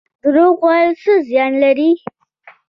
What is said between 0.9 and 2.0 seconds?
څه زیان لري؟